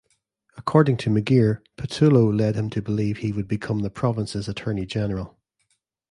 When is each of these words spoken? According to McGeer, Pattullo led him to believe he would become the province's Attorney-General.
According 0.57 0.97
to 0.97 1.11
McGeer, 1.11 1.61
Pattullo 1.77 2.35
led 2.35 2.55
him 2.55 2.71
to 2.71 2.81
believe 2.81 3.17
he 3.19 3.31
would 3.31 3.47
become 3.47 3.81
the 3.83 3.91
province's 3.91 4.47
Attorney-General. 4.47 5.37